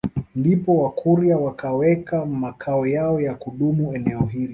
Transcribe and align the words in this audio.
Ndipo 0.35 0.77
wakurya 0.83 1.37
wakaweka 1.37 2.25
makao 2.25 2.87
yao 2.87 3.21
ya 3.21 3.33
kudumu 3.35 3.93
eneo 3.93 4.25
hilo 4.25 4.49